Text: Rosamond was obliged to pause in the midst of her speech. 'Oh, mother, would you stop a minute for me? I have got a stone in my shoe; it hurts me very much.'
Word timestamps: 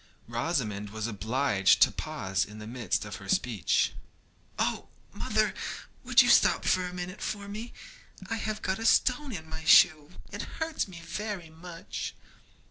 Rosamond 0.27 0.89
was 0.89 1.05
obliged 1.05 1.79
to 1.83 1.91
pause 1.91 2.43
in 2.43 2.57
the 2.57 2.65
midst 2.65 3.05
of 3.05 3.17
her 3.17 3.29
speech. 3.29 3.93
'Oh, 4.57 4.87
mother, 5.13 5.53
would 6.03 6.23
you 6.23 6.27
stop 6.29 6.65
a 6.65 6.79
minute 6.91 7.21
for 7.21 7.47
me? 7.47 7.71
I 8.27 8.37
have 8.37 8.63
got 8.63 8.79
a 8.79 8.85
stone 8.87 9.31
in 9.31 9.47
my 9.47 9.63
shoe; 9.63 10.09
it 10.31 10.41
hurts 10.57 10.87
me 10.87 11.01
very 11.01 11.51
much.' 11.51 12.15